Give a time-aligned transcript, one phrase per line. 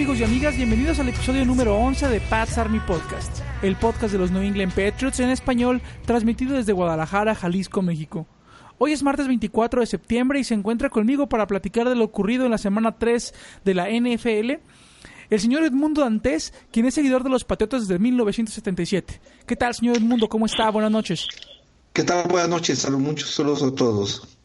[0.00, 4.18] Amigos y amigas, bienvenidos al episodio número 11 de Pats Army Podcast, el podcast de
[4.18, 8.26] los New England Patriots en español, transmitido desde Guadalajara, Jalisco, México.
[8.78, 12.46] Hoy es martes 24 de septiembre y se encuentra conmigo para platicar de lo ocurrido
[12.46, 13.34] en la semana 3
[13.66, 14.52] de la NFL,
[15.28, 19.20] el señor Edmundo Dantes, quien es seguidor de los Patriotas desde 1977.
[19.44, 20.30] ¿Qué tal, señor Edmundo?
[20.30, 20.70] ¿Cómo está?
[20.70, 21.28] Buenas noches.
[21.92, 22.26] ¿Qué tal?
[22.26, 22.78] Buenas noches.
[22.78, 24.39] Saludos, muchos saludos a todos.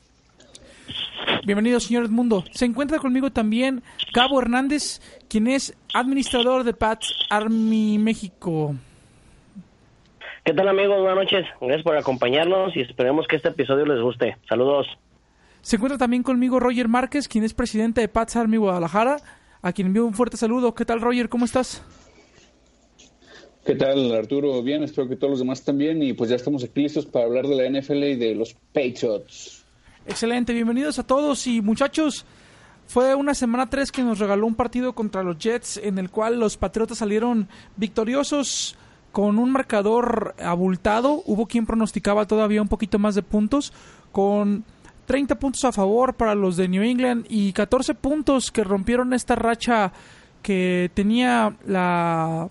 [1.46, 2.44] Bienvenido, señor Edmundo.
[2.52, 3.84] Se encuentra conmigo también
[4.14, 8.76] Cabo Hernández, quien es administrador de Pats Army México.
[10.44, 11.00] ¿Qué tal, amigos?
[11.00, 11.46] Buenas noches.
[11.60, 14.38] Gracias por acompañarnos y esperemos que este episodio les guste.
[14.48, 14.88] Saludos.
[15.62, 19.18] Se encuentra también conmigo Roger Márquez, quien es presidente de Pats Army Guadalajara,
[19.64, 20.76] a quien envío un fuerte saludo.
[20.76, 21.30] ¿Qué tal, Roger?
[21.30, 21.84] ¿Cómo estás?
[23.66, 24.62] ¿Qué tal, Arturo?
[24.62, 26.04] Bien, espero que todos los demás también.
[26.04, 29.65] Y pues ya estamos aquí listos para hablar de la NFL y de los Patriots.
[30.08, 32.28] Excelente, bienvenidos a todos y muchachos.
[32.86, 36.40] Fue una semana 3 que nos regaló un partido contra los Jets en el cual
[36.40, 38.78] los Patriotas salieron victoriosos
[39.12, 41.24] con un marcador abultado.
[41.26, 43.74] Hubo quien pronosticaba todavía un poquito más de puntos
[44.12, 44.64] con
[45.08, 49.34] 30 puntos a favor para los de New England y 14 puntos que rompieron esta
[49.36, 49.92] racha
[50.44, 52.48] que tenía la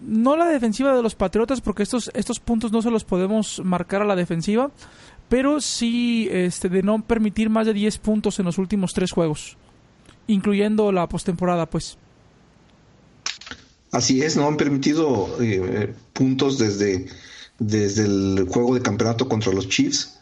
[0.00, 4.02] no la defensiva de los Patriotas porque estos estos puntos no se los podemos marcar
[4.02, 4.70] a la defensiva,
[5.28, 9.56] pero sí este, de no permitir más de 10 puntos en los últimos tres juegos,
[10.26, 11.98] incluyendo la postemporada, pues.
[13.94, 17.06] Así es, no han permitido eh, puntos desde,
[17.60, 20.18] desde el juego de campeonato contra los Chiefs.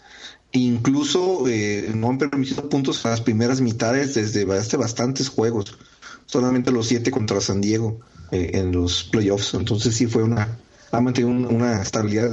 [0.53, 5.78] Incluso eh, no han permitido puntos en las primeras mitades desde hace bastantes juegos.
[6.27, 8.00] Solamente los siete contra San Diego
[8.31, 9.55] eh, en los playoffs.
[9.55, 10.59] Entonces sí fue una,
[10.91, 12.32] ha mantenido una estabilidad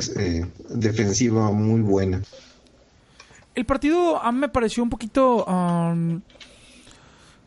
[0.69, 2.21] defensiva muy buena.
[3.59, 6.21] El partido a mí me pareció un poquito, um,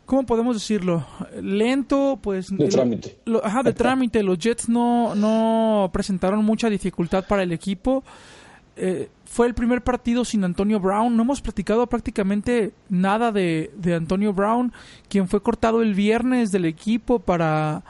[0.04, 1.06] ¿cómo podemos decirlo?
[1.40, 2.54] Lento, pues...
[2.54, 3.16] De trámite.
[3.24, 4.22] Lo, ajá, de trámite.
[4.22, 8.04] Los Jets no, no presentaron mucha dificultad para el equipo.
[8.76, 11.16] Eh, fue el primer partido sin Antonio Brown.
[11.16, 14.70] No hemos platicado prácticamente nada de, de Antonio Brown,
[15.08, 17.82] quien fue cortado el viernes del equipo para...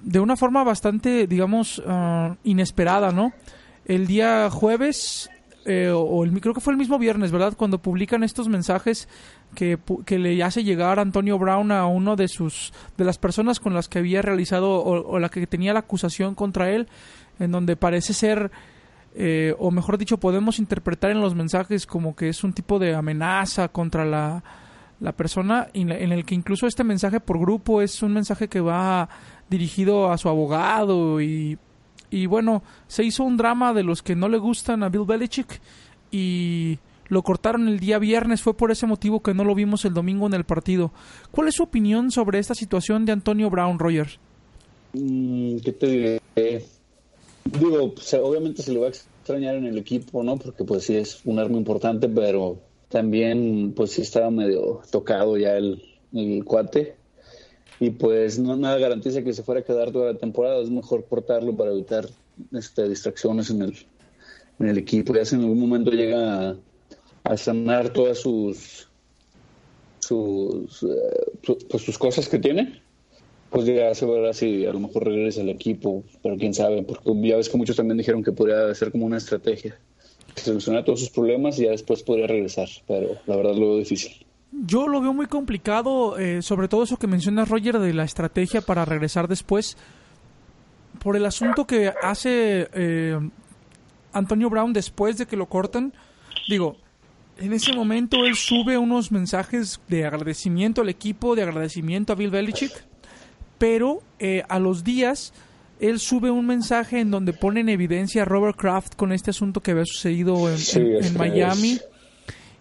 [0.00, 3.32] De una forma bastante, digamos, uh, inesperada, ¿no?
[3.84, 5.28] El día jueves
[5.68, 7.54] eh, o el, creo que fue el mismo viernes, ¿verdad?
[7.56, 9.08] Cuando publican estos mensajes
[9.56, 13.74] que, que, le hace llegar Antonio Brown a uno de sus de las personas con
[13.74, 16.86] las que había realizado o, la que tenía la acusación contra él,
[17.40, 18.52] en donde parece ser
[19.16, 22.94] eh, o mejor dicho podemos interpretar en los mensajes como que es un tipo de
[22.94, 24.44] amenaza contra la,
[25.00, 29.08] la persona en el que incluso este mensaje por grupo es un mensaje que va
[29.50, 31.58] dirigido a su abogado y
[32.10, 35.60] y bueno, se hizo un drama de los que no le gustan a Bill Belichick
[36.10, 36.78] y
[37.08, 38.42] lo cortaron el día viernes.
[38.42, 40.92] Fue por ese motivo que no lo vimos el domingo en el partido.
[41.30, 44.08] ¿Cuál es su opinión sobre esta situación de Antonio Brown, Roger?
[44.92, 46.64] Mm, ¿Qué te diré?
[47.44, 50.36] Digo, pues, obviamente se le va a extrañar en el equipo, ¿no?
[50.36, 52.58] Porque pues sí es un arma importante, pero
[52.88, 56.96] también pues sí estaba medio tocado ya el, el cuate
[57.78, 61.04] y pues no nada garantiza que se fuera a quedar toda la temporada, es mejor
[61.04, 62.08] cortarlo para evitar
[62.52, 63.76] este, distracciones en el,
[64.58, 66.56] en el equipo, ya si en algún momento llega
[67.24, 68.88] a, sanar todas sus
[69.98, 72.80] sus, uh, pues sus cosas que tiene,
[73.50, 77.28] pues ya se verá si a lo mejor regresa al equipo, pero quién sabe, porque
[77.28, 79.78] ya ves que muchos también dijeron que podría ser como una estrategia,
[80.36, 84.25] solucionar todos sus problemas y ya después podría regresar, pero la verdad lo veo difícil.
[84.52, 88.60] Yo lo veo muy complicado, eh, sobre todo eso que menciona Roger de la estrategia
[88.60, 89.76] para regresar después,
[91.02, 93.18] por el asunto que hace eh,
[94.12, 95.92] Antonio Brown después de que lo cortan.
[96.48, 96.76] Digo,
[97.38, 102.30] en ese momento él sube unos mensajes de agradecimiento al equipo, de agradecimiento a Bill
[102.30, 102.72] Belichick,
[103.58, 105.34] pero eh, a los días
[105.80, 109.60] él sube un mensaje en donde pone en evidencia a Robert Kraft con este asunto
[109.60, 111.72] que había sucedido en, Sí, en- en así Miami.
[111.72, 111.84] es.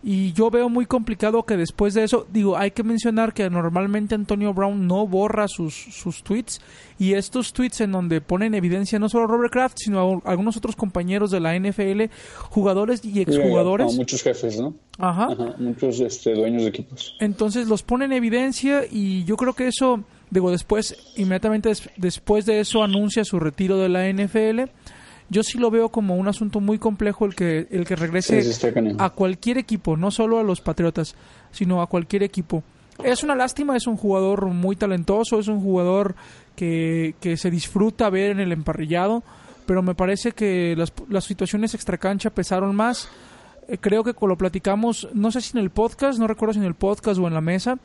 [0.07, 4.13] Y yo veo muy complicado que después de eso, digo, hay que mencionar que normalmente
[4.13, 6.61] Antonio Brown no borra sus, sus tweets
[6.99, 10.29] y estos tweets en donde pone en evidencia no solo a Robert Kraft, sino a
[10.29, 12.03] algunos otros compañeros de la NFL,
[12.51, 13.95] jugadores y exjugadores.
[13.95, 14.75] muchos jefes, ¿no?
[14.99, 15.29] Ajá.
[15.31, 17.15] Ajá, muchos este, dueños de equipos.
[17.19, 22.45] Entonces los pone en evidencia y yo creo que eso, digo, después, inmediatamente des- después
[22.45, 24.69] de eso anuncia su retiro de la NFL.
[25.29, 28.43] Yo sí lo veo como un asunto muy complejo el que, el que regrese
[28.99, 31.15] a cualquier equipo, no solo a los Patriotas,
[31.51, 32.63] sino a cualquier equipo.
[33.03, 36.15] Es una lástima, es un jugador muy talentoso, es un jugador
[36.55, 39.23] que, que se disfruta ver en el emparrillado,
[39.65, 43.09] pero me parece que las, las situaciones extracancha pesaron más.
[43.67, 46.65] Eh, creo que lo platicamos, no sé si en el podcast, no recuerdo si en
[46.65, 47.79] el podcast o en la mesa,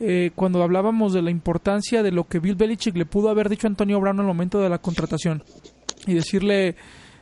[0.00, 3.68] eh, cuando hablábamos de la importancia de lo que Bill Belichick le pudo haber dicho
[3.68, 5.44] a Antonio Brown en el momento de la contratación
[6.06, 6.76] y decirle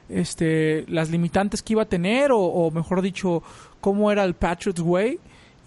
[0.09, 3.43] este las limitantes que iba a tener o, o mejor dicho
[3.81, 5.19] cómo era el Patriots Way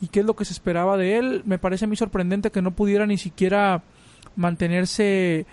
[0.01, 1.41] y qué es lo que se esperaba de él.
[1.45, 3.83] Me parece muy sorprendente que no pudiera ni siquiera
[4.35, 5.45] mantenerse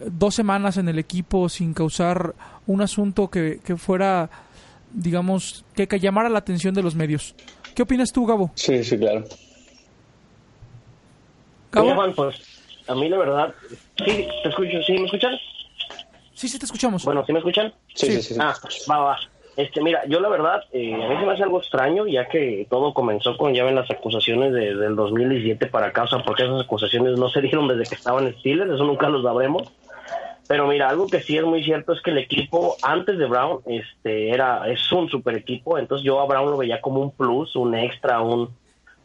[0.00, 2.34] dos semanas en el equipo sin causar
[2.66, 4.28] un asunto que, que fuera,
[4.92, 7.34] digamos, que, que llamara la atención de los medios.
[7.74, 8.50] ¿Qué opinas tú, Gabo?
[8.54, 9.24] Sí, sí, claro.
[11.74, 12.36] Oye, Juan, pues
[12.88, 15.34] a mí la verdad, sí, te escucho, ¿sí me escuchan?
[16.36, 17.04] Sí, sí, te escuchamos.
[17.04, 17.72] Bueno, ¿sí me escuchan?
[17.94, 18.34] Sí, sí, sí.
[18.34, 18.40] sí.
[18.40, 18.54] Ah,
[18.90, 19.18] va, va.
[19.56, 22.66] Este, mira, yo la verdad, eh, a mí se me hace algo extraño, ya que
[22.68, 26.42] todo comenzó con, ya ven, las acusaciones de, del 2017 para acá, o sea, porque
[26.42, 29.72] esas acusaciones no se dieron desde que estaban en Steelers, eso nunca lo sabremos.
[30.46, 33.62] Pero mira, algo que sí es muy cierto es que el equipo antes de Brown
[33.64, 37.56] este era es un super equipo, entonces yo a Brown lo veía como un plus,
[37.56, 38.50] un extra, un,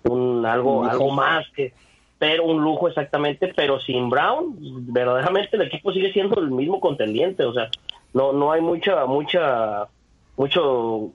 [0.03, 1.73] un algo algo más que
[2.21, 4.55] pero un lujo exactamente, pero sin Brown
[4.93, 7.71] verdaderamente el equipo sigue siendo el mismo contendiente, o sea,
[8.13, 9.87] no no hay mucha mucha
[10.37, 11.13] mucho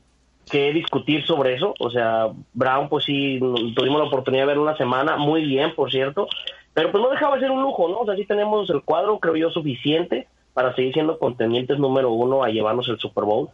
[0.51, 3.39] que discutir sobre eso, o sea, Brown pues sí
[3.77, 6.27] tuvimos la oportunidad de ver una semana muy bien, por cierto,
[6.75, 8.01] pero pues no dejaba de ser un lujo, ¿no?
[8.01, 12.43] O sea, sí tenemos el cuadro, creo yo, suficiente para seguir siendo contendientes número uno
[12.43, 13.49] a llevarnos el Super Bowl.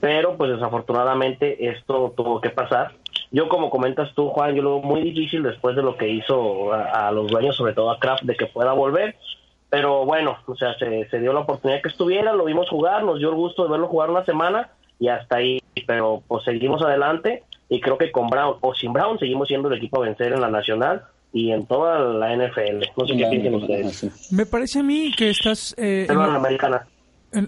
[0.00, 2.92] Pero pues desafortunadamente esto tuvo que pasar.
[3.32, 6.72] Yo como comentas tú, Juan, yo lo veo muy difícil después de lo que hizo
[6.72, 9.16] a, a los dueños, sobre todo a Kraft, de que pueda volver.
[9.68, 13.18] Pero bueno, o sea, se, se dio la oportunidad que estuviera, lo vimos jugar, nos
[13.18, 15.60] dio el gusto de verlo jugar una semana y hasta ahí.
[15.86, 19.78] Pero pues seguimos adelante y creo que con Brown o sin Brown seguimos siendo el
[19.78, 22.82] equipo a vencer en la nacional y en toda la NFL.
[22.96, 24.32] No sé qué piensan ustedes.
[24.32, 25.72] Me parece a mí que estás...
[25.78, 26.84] eh, en la americana.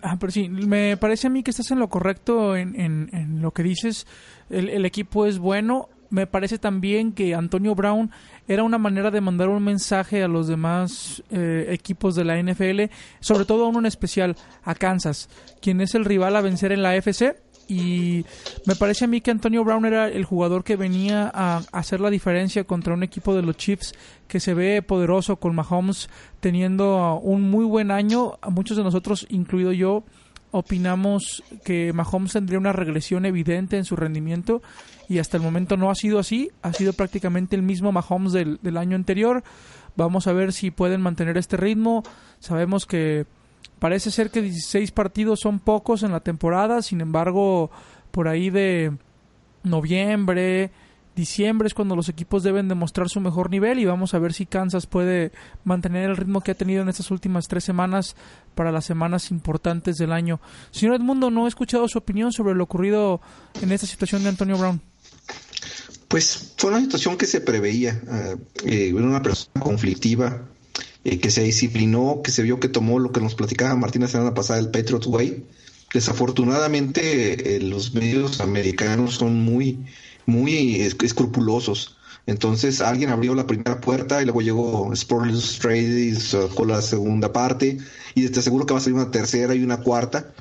[0.02, 3.42] Ah, pero sí, me parece a mí que estás en lo correcto en, en- en
[3.42, 4.06] lo que dices.
[4.48, 5.88] El, el equipo es bueno.
[6.10, 8.10] Me parece también que Antonio Brown
[8.46, 12.82] era una manera de mandar un mensaje a los demás eh, equipos de la NFL,
[13.20, 15.30] sobre todo a uno en especial, a Kansas,
[15.62, 17.36] quien es el rival a vencer en la FC.
[17.68, 18.24] Y
[18.66, 22.10] me parece a mí que Antonio Brown era el jugador que venía a hacer la
[22.10, 23.94] diferencia contra un equipo de los Chiefs
[24.28, 26.08] que se ve poderoso con Mahomes
[26.40, 28.38] teniendo un muy buen año.
[28.50, 30.04] Muchos de nosotros, incluido yo,
[30.50, 34.62] opinamos que Mahomes tendría una regresión evidente en su rendimiento
[35.08, 36.50] y hasta el momento no ha sido así.
[36.62, 39.42] Ha sido prácticamente el mismo Mahomes del, del año anterior.
[39.96, 42.02] Vamos a ver si pueden mantener este ritmo.
[42.38, 43.26] Sabemos que
[43.82, 47.68] parece ser que 16 partidos son pocos en la temporada, sin embargo,
[48.12, 48.92] por ahí de
[49.64, 50.70] noviembre,
[51.16, 54.46] diciembre es cuando los equipos deben demostrar su mejor nivel y vamos a ver si
[54.46, 55.32] Kansas puede
[55.64, 58.14] mantener el ritmo que ha tenido en estas últimas tres semanas
[58.54, 60.40] para las semanas importantes del año.
[60.70, 63.20] Señor Edmundo, no he escuchado su opinión sobre lo ocurrido
[63.62, 64.80] en esta situación de Antonio Brown.
[66.06, 68.00] Pues fue una situación que se preveía.
[68.08, 70.40] eh, eh, una persona conflictiva,
[71.04, 74.08] eh, que se disciplinó, que se vio que tomó lo que nos platicaba Martín la
[74.08, 75.44] semana pasada, el Patriot Way.
[75.92, 79.84] Desafortunadamente, eh, los medios americanos son muy,
[80.26, 81.96] muy es- escrupulosos.
[82.26, 87.78] Entonces alguien abrió la primera puerta y luego llegó Sports Illustrated sacó la segunda parte
[88.14, 90.32] y te aseguro que va a salir una tercera y una cuarta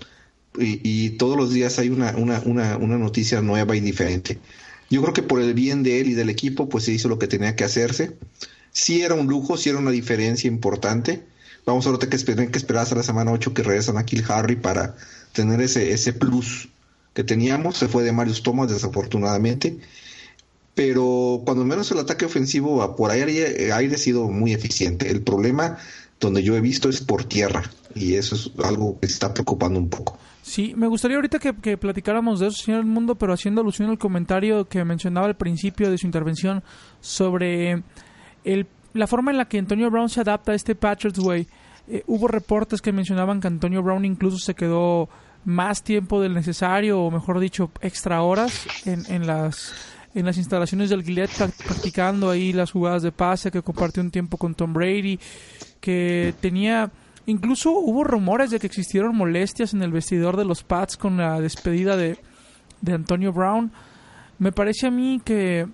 [0.60, 4.40] y, y todos los días hay una, una, una, una noticia nueva y diferente.
[4.90, 7.18] Yo creo que por el bien de él y del equipo, pues se hizo lo
[7.20, 8.18] que tenía que hacerse.
[8.72, 11.24] Sí era un lujo, sí era una diferencia importante.
[11.66, 14.24] Vamos a ver que esperar que esperar hasta la semana 8 que regresan a Kill
[14.30, 14.96] Harry para
[15.34, 16.70] tener ese, ese plus
[17.14, 17.78] que teníamos.
[17.78, 19.78] Se fue de Marius Thomas, desafortunadamente.
[20.74, 25.12] Pero cuando menos el ataque ofensivo por aire, aire ha sido muy eficiente.
[25.12, 25.78] El problema
[26.20, 27.64] donde yo he visto es por tierra.
[27.94, 30.18] Y eso es algo que está preocupando un poco.
[30.44, 34.00] Sí, me gustaría ahorita que, que platicáramos de eso, señor Edmundo, pero haciendo alusión al
[34.00, 36.64] comentario que mencionaba al principio de su intervención
[37.00, 37.84] sobre
[38.44, 41.48] el, la forma en la que Antonio Brown se adapta a este Patriots Way.
[41.88, 45.10] Eh, hubo reportes que mencionaban que Antonio Brown incluso se quedó
[45.44, 49.74] más tiempo del necesario, o mejor dicho, extra horas en, en las
[50.14, 54.12] en las instalaciones del Gillette prac- practicando ahí las jugadas de pase, que compartió un
[54.12, 55.18] tiempo con Tom Brady,
[55.80, 56.92] que tenía
[57.26, 61.40] incluso hubo rumores de que existieron molestias en el vestidor de los Pats con la
[61.40, 62.18] despedida de,
[62.82, 63.72] de Antonio Brown.
[64.38, 65.66] Me parece a mí que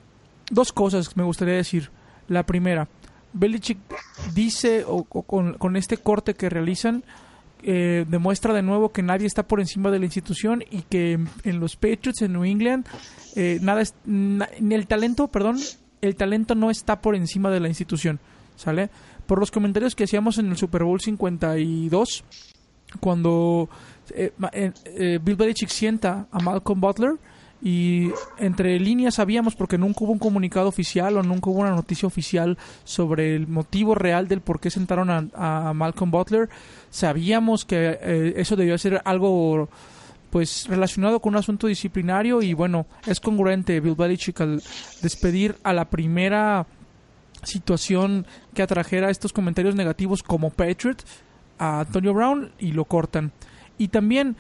[0.52, 1.90] dos cosas me gustaría decir.
[2.28, 2.88] La primera,
[3.34, 3.78] Belichick
[4.34, 7.04] dice, o, con, este corte que realizan,
[7.64, 11.60] eh, demuestra de nuevo que nadie está por encima de la institución y que en,
[11.60, 12.86] los Patriots en New England
[13.36, 15.58] eh, nada es, na- el talento, perdón,
[16.02, 18.20] el talento no está por encima de la institución,
[18.56, 18.90] ¿sale?
[19.26, 22.24] Por los comentarios que hacíamos en el Super Bowl 52,
[23.00, 23.70] cuando
[24.14, 27.12] eh, eh, eh, Bill Belichick sienta a Malcolm Butler
[27.62, 32.08] y entre líneas sabíamos porque nunca hubo un comunicado oficial o nunca hubo una noticia
[32.08, 36.50] oficial sobre el motivo real del por qué sentaron a, Malcolm Butler.
[36.90, 39.70] Sabíamos que eh, eso debió ser algo
[40.30, 44.62] pues relacionado con un asunto disciplinario y bueno es congruente Bill Belichick al
[45.02, 46.68] despedir a la primera
[47.44, 51.04] situación que atrajera estos comentarios negativos como Patriot
[51.58, 53.32] a Antonio Brown y lo cortan.
[53.78, 54.36] Y también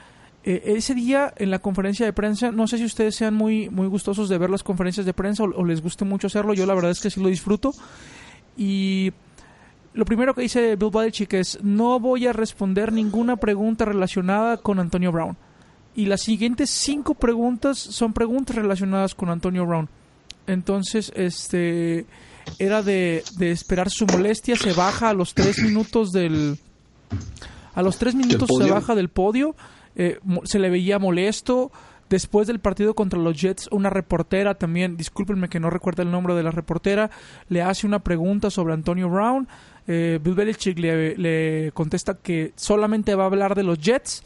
[0.50, 3.86] eh, ese día en la conferencia de prensa, no sé si ustedes sean muy, muy
[3.88, 6.92] gustosos de ver las conferencias de prensa o, les guste mucho hacerlo, yo la verdad
[6.92, 7.74] es que sí lo disfruto.
[8.56, 9.12] Y
[9.94, 14.80] lo primero que dice Bill Belichick es, no voy a responder ninguna pregunta relacionada con
[14.80, 15.36] Antonio Brown.
[15.98, 19.90] Y las siguientes cinco preguntas son preguntas relacionadas con Antonio Brown.
[20.46, 22.06] Entonces, este
[22.58, 26.58] era de, de esperar su molestia, se baja a los tres minutos del...
[27.76, 29.54] A los tres minutos se baja del podio
[29.98, 31.72] eh, se le veía molesto.
[32.10, 36.36] Después del partido contra los Jets, una reportera también, discúlpenme que no recuerda el nombre
[36.36, 37.10] de la reportera,
[37.50, 39.46] le hace una pregunta sobre Antonio Brown.
[39.88, 44.24] Eh, Bill Belichick le, contesta que solamente va a hablar de los Jets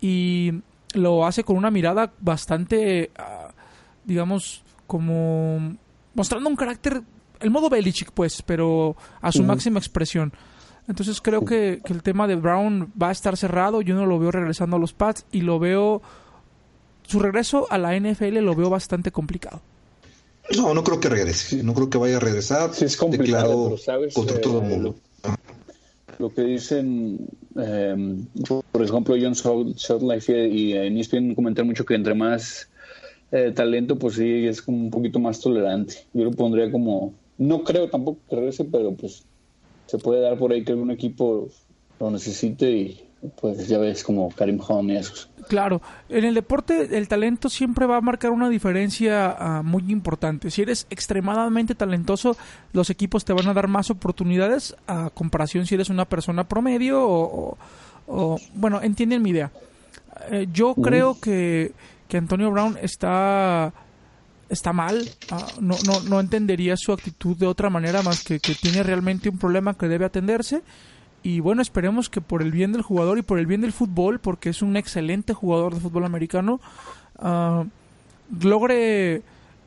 [0.00, 0.54] y
[0.94, 3.52] lo hace con una mirada bastante, ah,
[4.04, 5.76] digamos, como
[6.14, 7.02] mostrando un carácter,
[7.38, 10.32] el modo Belichick, pues, pero a su máxima expresión.
[10.90, 13.80] Entonces creo que, el tema de Brown va a estar cerrado.
[13.80, 16.02] Yo no lo veo regresando a los Pats y lo veo.
[17.06, 19.62] Su regreso a la NFL lo veo bastante complicado.
[20.56, 21.62] No, no creo que regrese.
[21.62, 22.74] No creo que vaya a regresar.
[22.74, 24.14] Sí, es complicado, ¿sabes?
[24.14, 24.96] contra todo el eh, mundo.
[26.18, 27.18] Lo, que dicen,
[27.56, 28.24] eh,
[28.72, 32.68] por ejemplo, John Life y en ESPN comentar mucho que entre más
[33.30, 36.04] eh, talento, pues sí, es como un poquito más tolerante.
[36.12, 39.22] Yo lo pondría como, no creo tampoco que regrese, pero pues
[39.90, 41.48] se puede dar por ahí que algún equipo
[41.98, 43.00] lo necesite y
[43.40, 45.28] pues ya ves como Karim Hunt y esos.
[45.48, 50.48] Claro, en el deporte el talento siempre va a marcar una diferencia ah, muy importante.
[50.52, 52.36] Si eres extremadamente talentoso,
[52.72, 57.00] los equipos te van a dar más oportunidades a comparación si eres una persona promedio
[57.02, 59.50] o, bueno, entienden mi idea.
[60.30, 61.72] Eh, yo creo que,
[62.06, 63.72] que Antonio Brown está
[64.50, 65.08] está mal.
[65.30, 69.30] Ah, no, no, no entendería su actitud de otra manera más que que tiene realmente
[69.30, 70.62] un problema que debe atenderse.
[71.22, 74.20] Y bueno, esperemos que por el bien del jugador y por el bien del fútbol,
[74.20, 76.60] porque es un excelente jugador de fútbol americano,
[77.18, 77.64] uh,
[78.42, 79.22] logre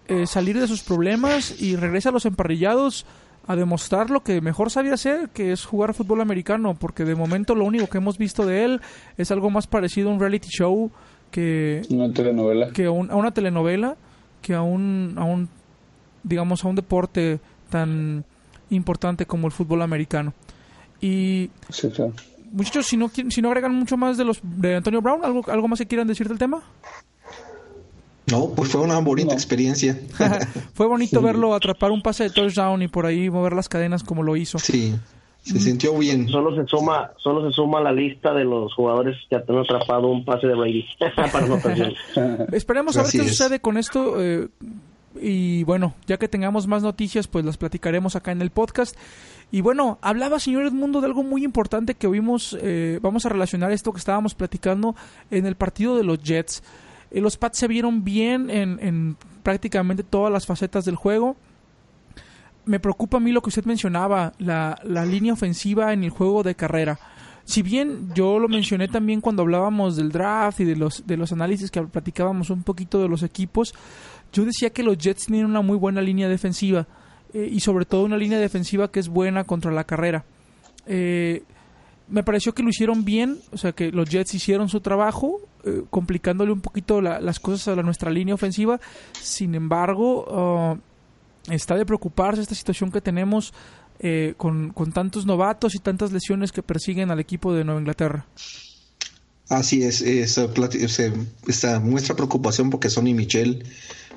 [0.08, 3.06] eh, salir de sus problemas y regrese a los emparrillados
[3.46, 7.56] a demostrar lo que mejor sabía hacer, que es jugar fútbol americano, porque de momento
[7.56, 8.82] lo único que hemos visto de él
[9.18, 10.92] es algo más parecido a un reality show
[11.30, 12.72] que, una telenovela.
[12.72, 13.98] que a una telenovela
[14.44, 15.50] que a un, a un
[16.22, 18.24] digamos, a un deporte tan
[18.70, 20.34] importante como el fútbol americano.
[21.02, 21.50] Y
[22.52, 25.68] muchachos, si no, si no agregan mucho más de los de Antonio Brown, ¿algo, algo
[25.68, 26.62] más que quieran decir del tema?
[28.28, 30.00] No, pues fue una bonita experiencia.
[30.74, 34.24] fue bonito verlo atrapar un pase de touchdown y por ahí mover las cadenas como
[34.24, 34.60] lo hizo.
[34.60, 34.96] Sí.
[35.44, 36.30] Se sintió bien.
[36.30, 40.08] Solo se suma, solo se suma a la lista de los jugadores que han atrapado
[40.08, 40.86] un pase de Brady
[41.16, 44.24] para Esperemos a ver qué sucede con esto.
[44.24, 44.48] Eh,
[45.22, 48.96] y bueno, ya que tengamos más noticias, pues las platicaremos acá en el podcast.
[49.52, 52.58] Y bueno, hablaba señor Edmundo de algo muy importante que vimos.
[52.62, 54.96] Eh, vamos a relacionar esto que estábamos platicando
[55.30, 56.64] en el partido de los Jets.
[57.12, 61.36] Eh, los Pats se vieron bien en, en prácticamente todas las facetas del juego
[62.66, 66.44] me preocupa a mí lo que usted mencionaba, la, la línea ofensiva en el juego
[66.44, 67.00] de carrera.
[67.46, 71.32] Si bien yo lo mencioné también cuando hablábamos del draft y de los, de los
[71.34, 73.74] análisis que platicábamos un poquito de los equipos,
[74.32, 76.88] yo decía que los Jets tienen una muy buena línea defensiva
[77.34, 80.24] eh, y sobre todo una línea defensiva que es buena contra la carrera.
[80.86, 81.44] Eh,
[82.08, 85.84] me pareció que lo hicieron bien, o sea que los Jets hicieron su trabajo, eh,
[85.90, 88.80] complicándole un poquito las cosas a nuestra línea ofensiva.
[89.14, 90.93] Sin embargo, uh,
[91.50, 93.54] está de preocuparse esta situación que tenemos
[94.00, 98.26] eh, con, tantos novatos y tantas lesiones que persiguen al equipo de Nueva Inglaterra.
[99.50, 100.50] Así es, esa,
[101.80, 103.66] muestra preocupación porque Sonny Michel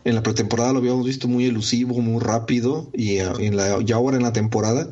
[0.04, 4.16] en la pretemporada lo habíamos visto muy elusivo, muy rápido y, eh, en la, ahora
[4.16, 4.88] en la temporada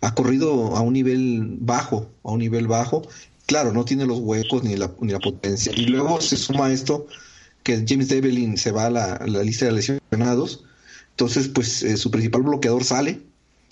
[0.00, 3.06] ha corrido a un nivel bajo, a un nivel bajo.
[3.46, 5.72] Claro, no tiene los huecos ni la, ni la potencia.
[5.74, 7.06] Y luego se suma esto
[7.62, 10.64] que James Devlin se va a la, la lista de lesionados
[11.16, 13.22] entonces, pues eh, su principal bloqueador sale.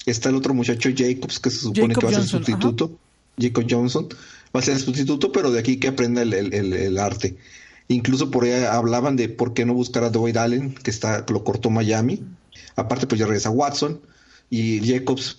[0.06, 2.98] Está el otro muchacho Jacobs, que se supone que va a ser sustituto.
[3.38, 4.08] Jacob Johnson
[4.54, 7.36] va a ser el sustituto, pero de aquí que aprenda el, arte.
[7.88, 11.44] Incluso por ahí hablaban de por qué no buscar a Dwight Allen, que está, lo
[11.44, 12.22] cortó Miami.
[12.76, 14.00] Aparte, pues ya regresa Watson.
[14.50, 15.36] Y Jacobs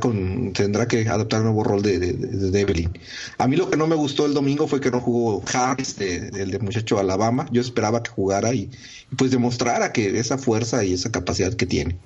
[0.00, 2.90] con, tendrá que adaptar un nuevo rol de, de,
[3.38, 6.50] A mí lo que no me gustó el domingo fue que no jugó Harris, el
[6.50, 7.46] de muchacho Alabama.
[7.50, 8.70] Yo esperaba que jugara y,
[9.16, 11.96] pues demostrara que esa fuerza y esa capacidad que tiene.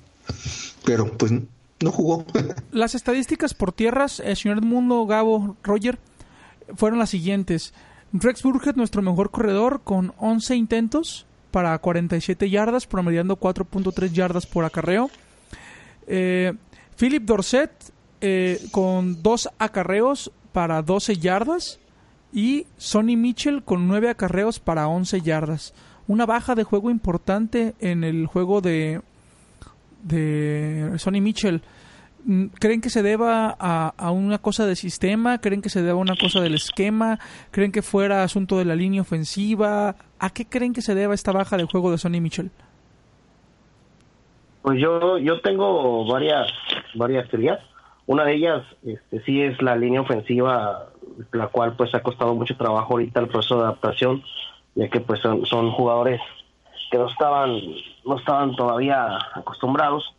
[0.85, 1.33] Pero pues
[1.81, 2.25] no jugó.
[2.71, 5.99] Las estadísticas por tierras, el señor Mundo, Gabo, Roger,
[6.75, 7.73] fueron las siguientes.
[8.13, 14.65] Rex Burkhead, nuestro mejor corredor, con 11 intentos para 47 yardas, promediando 4.3 yardas por
[14.65, 15.09] acarreo.
[16.09, 16.53] Eh,
[16.97, 17.71] Philip Dorset
[18.19, 21.79] eh, con dos acarreos para 12 yardas
[22.33, 25.73] y Sonny Mitchell con 9 acarreos para 11 yardas.
[26.07, 29.01] Una baja de juego importante en el juego de,
[30.03, 31.61] de Sonny Mitchell.
[32.25, 35.37] Mm, ¿Creen que se deba a, a, una cosa de sistema?
[35.39, 37.19] ¿Creen que se deba a una cosa del esquema?
[37.51, 39.95] ¿Creen que fuera asunto de la línea ofensiva?
[40.17, 42.51] ¿A qué creen que se deba esta baja de juego de Sonny Mitchell?
[44.61, 46.51] Pues yo, yo tengo varias,
[46.95, 47.59] varias teorías.
[48.05, 50.87] Una de ellas este, sí es la línea ofensiva,
[51.31, 54.23] la cual pues ha costado mucho trabajo ahorita el proceso de adaptación,
[54.75, 56.19] ya que pues son, son jugadores
[56.91, 57.61] que no estaban,
[58.05, 60.15] no estaban todavía acostumbrados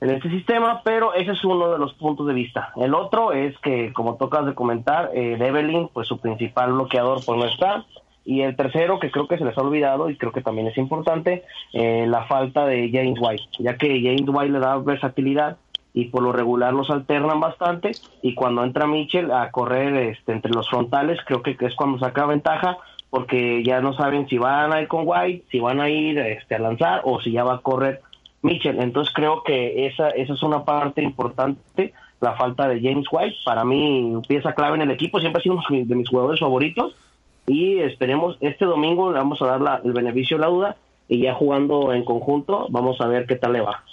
[0.00, 2.72] en este sistema, pero ese es uno de los puntos de vista.
[2.76, 7.38] El otro es que, como tocas de comentar, eh, Devlin, pues su principal bloqueador pues
[7.38, 7.84] no está,
[8.26, 10.76] y el tercero, que creo que se les ha olvidado y creo que también es
[10.76, 15.58] importante, eh, la falta de James White, ya que James White le da versatilidad
[15.94, 17.92] y por lo regular los alternan bastante
[18.22, 22.26] y cuando entra Mitchell a correr este, entre los frontales, creo que es cuando saca
[22.26, 22.76] ventaja
[23.10, 26.56] porque ya no saben si van a ir con White, si van a ir este,
[26.56, 28.02] a lanzar o si ya va a correr
[28.42, 28.80] Mitchell.
[28.80, 33.36] Entonces creo que esa, esa es una parte importante, la falta de James White.
[33.44, 36.96] Para mí, pieza clave en el equipo, siempre ha sido uno de mis jugadores favoritos
[37.46, 40.76] y esperemos, este domingo le vamos a dar el beneficio de la duda
[41.08, 43.84] y ya jugando en conjunto vamos a ver qué tal le va.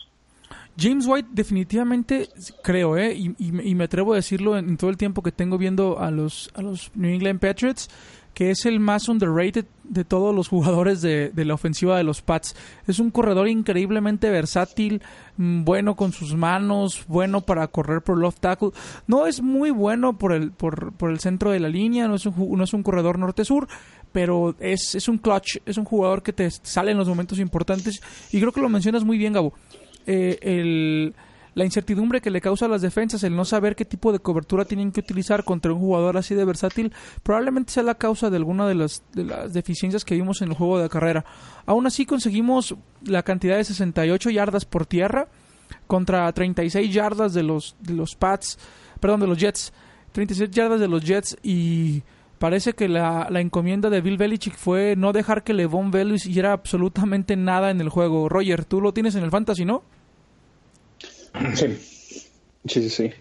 [0.78, 2.30] James White definitivamente
[2.64, 3.14] creo, ¿eh?
[3.14, 6.50] y, y, me atrevo a decirlo en, todo el tiempo que tengo viendo a los,
[6.56, 7.90] a los New England Patriots,
[8.34, 12.56] que es el más underrated de todos los jugadores de, la ofensiva de los Pats.
[12.88, 15.02] Es un corredor increíblemente versátil,
[15.38, 18.72] mm, bueno con sus manos, bueno para correr por left tackle.
[19.08, 22.26] No es muy bueno por el, por, por el centro de la línea, no es
[22.26, 23.68] un, no es un corredor norte-sur,
[24.12, 28.02] pero es, es un clutch, es un jugador que te sale en los momentos importantes
[28.32, 29.54] y creo que lo mencionas muy bien, Gabo.
[30.06, 31.16] Eh, el
[31.56, 34.66] la incertidumbre que le causa a las defensas, el no saber qué tipo de cobertura
[34.66, 38.68] tienen que utilizar contra un jugador así de versátil, probablemente sea la causa de alguna
[38.68, 41.26] de las, de las deficiencias que vimos en el juego de carrera.
[41.66, 45.28] Aún así conseguimos la cantidad de 68 yardas por tierra
[45.88, 48.58] contra 36 yardas de los, de los Pats,
[49.00, 49.74] perdón, de los Jets,
[50.12, 52.04] 36 yardas de los Jets y
[52.40, 56.52] parece que la, la, encomienda de Bill Belichick fue no dejar que Levon Bell hiciera
[56.52, 58.28] absolutamente nada en el juego.
[58.28, 59.84] Roger, tú lo tienes en el fantasy, ¿no?
[61.56, 61.78] Sí,
[62.66, 63.12] sí, sí.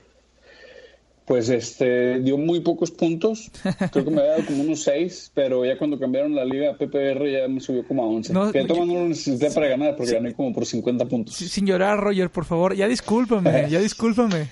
[1.24, 3.50] Pues este dio muy pocos puntos.
[3.92, 6.76] Creo que me había dado como unos 6, pero ya cuando cambiaron la liga a
[6.76, 8.32] PPR ya me subió como a 11.
[8.32, 11.34] No, que no lo necesité para ganar porque gané como por 50 puntos.
[11.34, 12.74] Sin llorar, Roger, por favor.
[12.74, 14.48] Ya discúlpame, ya discúlpame.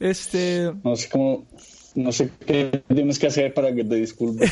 [0.00, 0.72] este.
[0.82, 1.44] No sé cómo.
[1.94, 4.50] No sé qué tienes que hacer para que te disculpes.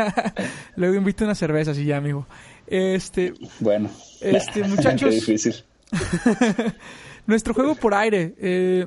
[0.76, 2.26] Luego invito una cerveza, sí, ya, amigo.
[2.66, 3.34] Este.
[3.60, 3.90] Bueno.
[4.20, 5.08] Este, muchachos.
[5.08, 5.54] Qué difícil.
[7.26, 8.34] Nuestro juego por aire.
[8.38, 8.86] Eh,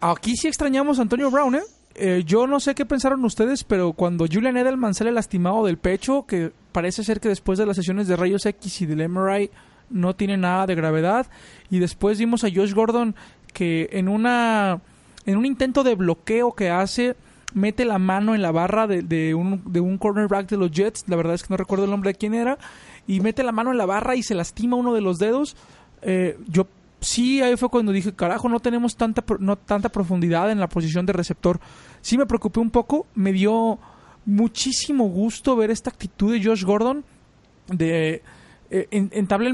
[0.00, 1.62] aquí sí extrañamos a Antonio Brown, ¿eh?
[1.94, 2.22] ¿eh?
[2.24, 6.52] Yo no sé qué pensaron ustedes, pero cuando Julian Edelman sale lastimado del pecho, que
[6.72, 9.50] parece ser que después de las sesiones de rayos X y del MRI
[9.90, 11.26] no tiene nada de gravedad,
[11.70, 13.14] y después vimos a Josh Gordon
[13.52, 14.80] que en una
[15.24, 17.16] en un intento de bloqueo que hace
[17.54, 21.16] mete la mano en la barra de, un, de un cornerback de los Jets, la
[21.16, 22.58] verdad es que no recuerdo el nombre de quién era,
[23.06, 25.56] y mete la mano en la barra y se lastima uno de los dedos.
[26.08, 26.68] Eh, yo
[27.00, 31.04] sí, ahí fue cuando dije, carajo, no tenemos tanta, no, tanta profundidad en la posición
[31.04, 31.58] de receptor.
[32.00, 33.80] Sí me preocupé un poco, me dio
[34.24, 37.04] muchísimo gusto ver esta actitud de Josh Gordon
[37.66, 38.22] de
[38.70, 39.06] eh,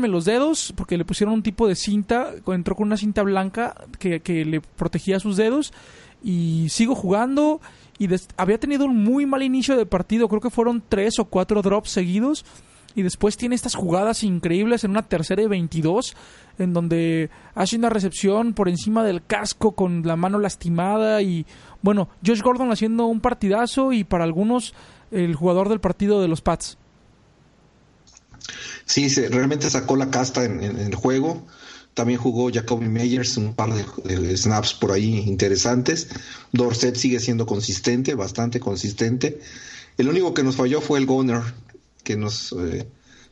[0.09, 4.21] los dedos porque le pusieron un tipo de cinta, entró con una cinta blanca que,
[4.21, 5.73] que le protegía sus dedos
[6.23, 7.62] y sigo jugando
[7.99, 11.62] y había tenido un muy mal inicio de partido, creo que fueron tres o cuatro
[11.62, 12.45] drops seguidos
[12.94, 16.14] y después tiene estas jugadas increíbles en una tercera y 22
[16.59, 21.46] en donde hace una recepción por encima del casco con la mano lastimada y
[21.83, 24.74] bueno, Josh Gordon haciendo un partidazo y para algunos
[25.11, 26.78] el jugador del partido de los Pats.
[28.87, 31.46] Sí, se, realmente sacó la casta en, el juego.
[31.94, 36.09] También jugó Jacoby Meyers un par de, snaps por ahí interesantes.
[36.52, 39.40] Dorset sigue siendo consistente, bastante consistente.
[39.98, 41.42] El único que nos falló fue el Goner,
[42.03, 42.87] que nos, eh,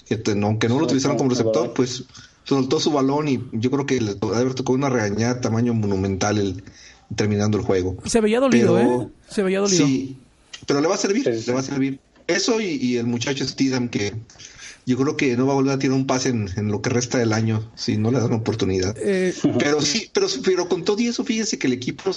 [0.06, 2.04] que aunque no lo utilizaron como receptor, pues
[2.44, 6.64] soltó su balón y yo creo que le haber tocado una regañada tamaño monumental el,
[7.14, 7.96] terminando el juego.
[8.06, 9.08] Se veía dolido, ¿eh?
[9.28, 9.86] Se veía dolido.
[9.86, 10.18] Sí,
[10.66, 12.00] pero le va a servir, le va a servir.
[12.26, 14.14] Eso y, el muchacho Steedham que
[14.86, 17.18] yo creo que no va a volver a tirar un pase en, lo que resta
[17.18, 18.96] del año si no le dan oportunidad.
[18.98, 22.12] Eh, pero sí, pero, pero con todo y eso, fíjense que el equipo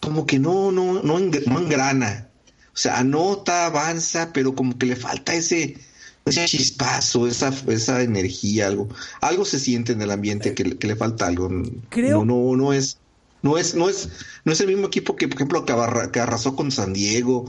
[0.00, 2.28] como que no, no, no, engrana.
[2.74, 5.78] O sea, anota, avanza, pero como que le falta ese,
[6.24, 8.88] ese chispazo, esa, esa energía, algo,
[9.20, 11.48] algo se siente en el ambiente que, le falta algo.
[11.90, 12.24] Creo.
[12.24, 12.98] No, no, no es,
[13.42, 14.08] no es, no es,
[14.44, 17.44] no es el mismo equipo que, por ejemplo, que, arrasó con San Diego,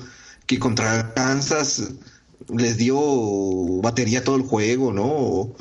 [0.45, 1.89] que contra Kansas
[2.55, 2.95] les dio
[3.81, 5.55] batería todo el juego, ¿no?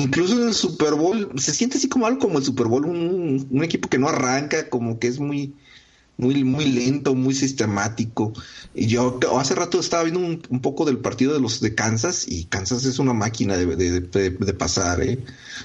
[0.00, 3.48] incluso en el Super Bowl se siente así como algo como el Super Bowl, un,
[3.50, 5.56] un equipo que no arranca, como que es muy,
[6.18, 8.32] muy, muy lento, muy sistemático.
[8.74, 12.44] Y yo hace rato estaba viendo un, poco del partido de los de Kansas y
[12.44, 15.00] Kansas es una máquina de, de, pasar.
[15.00, 15.24] ¿eh?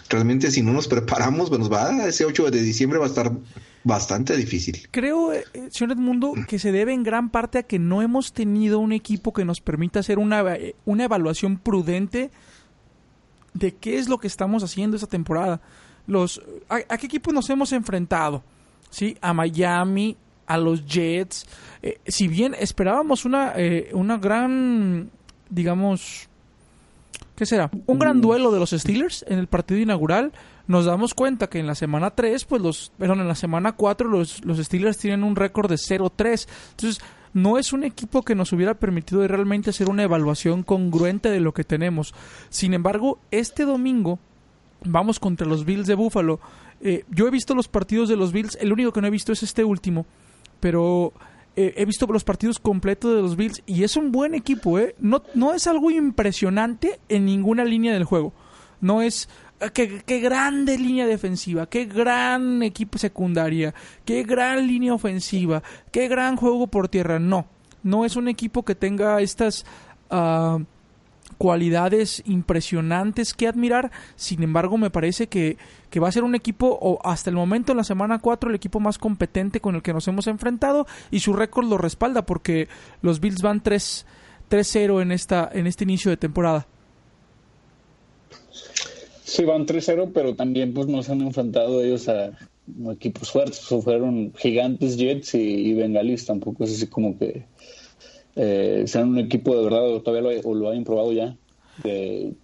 [0.10, 3.32] Realmente si no nos preparamos, nos va ese 8 de diciembre va a estar
[3.84, 4.88] bastante difícil.
[4.92, 8.80] Creo, eh, señor Edmundo, que se debe en gran parte a que no hemos tenido
[8.80, 10.44] un equipo que nos permita hacer una,
[10.86, 12.32] una evaluación prudente
[13.54, 15.62] de qué es lo que estamos haciendo esta temporada.
[16.06, 18.44] Los, ¿a, qué equipos nos hemos enfrentado?
[18.90, 19.18] ¿Sí?
[19.22, 21.46] A Miami, a los Jets.
[21.82, 25.10] Eh, si bien esperábamos una, eh, una gran,
[25.50, 26.28] digamos,
[27.36, 27.70] ¿qué será?
[27.86, 30.32] Un gran duelo de los Steelers en el partido inaugural.
[30.66, 34.08] Nos damos cuenta que en la semana 3, pues los, perdón, en la semana 4
[34.08, 36.48] los, los Steelers tienen un récord de 0-3.
[36.72, 37.02] Entonces,
[37.34, 41.54] no es un equipo que nos hubiera permitido realmente hacer una evaluación congruente de lo
[41.54, 42.14] que tenemos.
[42.50, 44.20] Sin embargo, este domingo
[44.86, 46.40] vamos contra los Bills de Buffalo.
[46.80, 49.32] Eh, yo he visto los partidos de los Bills, el único que no he visto
[49.32, 50.06] es este último
[50.64, 51.12] pero
[51.58, 54.96] eh, he visto los partidos completos de los Bills y es un buen equipo, ¿eh?
[54.98, 58.32] No, no es algo impresionante en ninguna línea del juego.
[58.80, 59.28] No es
[59.60, 66.08] ah, qué, qué, grande línea defensiva, qué gran equipo secundaria, qué gran línea ofensiva, qué
[66.08, 67.20] gran juego por tierra.
[67.20, 67.46] No,
[67.84, 69.66] no es un equipo que tenga estas
[70.12, 70.64] uh,
[71.44, 73.92] cualidades impresionantes que admirar.
[74.16, 75.58] Sin embargo, me parece que,
[75.90, 78.56] que, va a ser un equipo, o hasta el momento en la semana 4, el
[78.56, 82.70] equipo más competente con el que nos hemos enfrentado y su récord lo respalda porque
[83.02, 86.66] los Bills van 3-0 en, esta, en este inicio de temporada.
[89.26, 92.32] Sí, van 3-0, pero también pues nos han enfrentado ellos a
[92.90, 93.60] equipos fuertes.
[93.60, 96.26] Fueron gigantes, Jets y, y Bengalis.
[96.26, 97.44] Tampoco es así como que
[98.36, 101.36] eh, sean un equipo de verdad, todavía lo, lo hayan probado ya.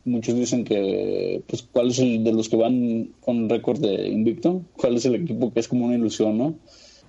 [0.05, 4.61] muchos dicen que, pues, ¿cuál es el de los que van con récord de invicto?
[4.75, 6.55] ¿Cuál es el equipo que es como una ilusión, no?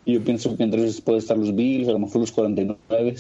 [0.05, 3.14] Y yo pienso que entre ellos puede estar los Bills, a lo mejor los 49.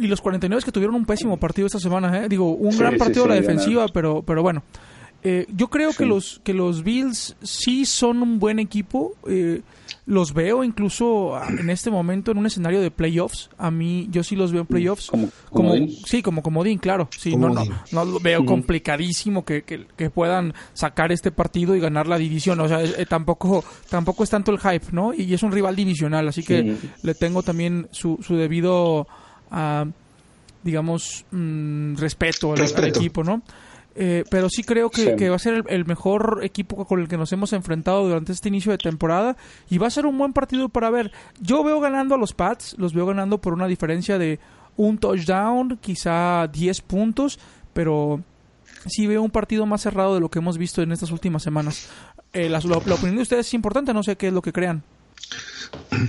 [0.00, 2.28] Y los 49 que tuvieron un pésimo partido esta semana, ¿eh?
[2.28, 4.62] Digo, un gran partido de la defensiva, pero, pero bueno.
[5.24, 9.14] Eh, yo creo que los que los Bills sí son un buen equipo.
[9.28, 9.62] Eh,
[10.06, 13.50] los veo incluso en este momento en un escenario de playoffs.
[13.58, 15.10] A mí, yo sí los veo en playoffs.
[15.50, 15.74] Como,
[16.06, 17.08] sí, como comodín, claro.
[17.16, 22.06] Sí, no, no, no lo veo complicadísimo que, que, puedan sacar este partido y ganar
[22.06, 22.60] la división.
[22.60, 25.12] O sea, eh, tampoco, tampoco es tanto el hype, ¿no?
[25.12, 29.06] Y es un rival divisional, así que le tengo también su, su debido,
[29.50, 29.90] uh,
[30.62, 33.42] digamos, mm, respeto al, al equipo, ¿no?
[34.00, 37.32] Eh, pero sí creo que, va a ser el, mejor equipo con el que nos
[37.32, 39.36] hemos enfrentado durante este inicio de temporada
[39.68, 41.10] y va a ser un buen partido para ver.
[41.40, 44.38] Yo veo ganando a los Pats, los veo ganando por una diferencia de
[44.76, 47.40] un touchdown, quizá 10 puntos,
[47.72, 48.22] pero
[48.86, 51.88] sí veo un partido más cerrado de lo que hemos visto en estas últimas semanas.
[52.32, 54.84] Eh, la, opinión de ustedes es importante, no sé qué es lo que crean.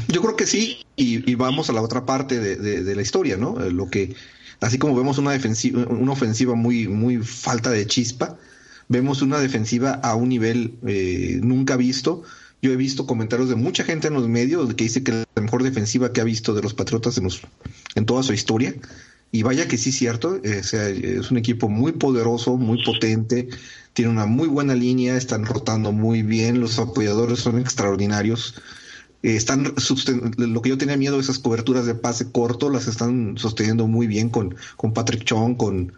[0.10, 3.60] Yo creo que sí, y, vamos a la otra parte de, de la historia, ¿no?
[3.60, 4.16] Eh, lo que
[4.60, 8.38] así como vemos una defensiva, una ofensiva muy, muy falta de chispa,
[8.88, 12.24] vemos una defensiva a un nivel eh, nunca visto.
[12.62, 15.42] Yo he visto comentarios de mucha gente en los medios que dice que es la
[15.42, 17.30] mejor defensiva que ha visto de los Patriotas en,
[17.96, 18.76] en toda su historia.
[19.32, 20.42] Y vaya que sí, cierto.
[20.44, 23.48] Eh, es un equipo muy poderoso, muy potente,
[23.94, 28.56] tiene una muy buena línea, están rotando muy bien, los apoyadores son extraordinarios.
[29.22, 29.74] Eh, están
[30.38, 34.30] lo que yo tenía miedo esas coberturas de pase corto las están sosteniendo muy bien
[34.30, 35.94] con, con Patrick Chung, con,